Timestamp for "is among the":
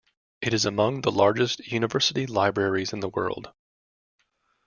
0.55-1.11